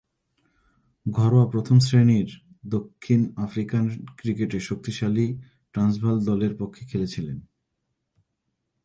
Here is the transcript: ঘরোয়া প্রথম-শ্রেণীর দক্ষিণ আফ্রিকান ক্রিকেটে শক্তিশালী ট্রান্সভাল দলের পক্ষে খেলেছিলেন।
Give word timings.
ঘরোয়া 1.05 1.45
প্রথম-শ্রেণীর 1.49 2.29
দক্ষিণ 2.65 3.21
আফ্রিকান 3.37 3.85
ক্রিকেটে 4.17 4.59
শক্তিশালী 4.59 5.27
ট্রান্সভাল 5.73 6.17
দলের 6.25 6.53
পক্ষে 6.59 6.83
খেলেছিলেন। 6.85 7.37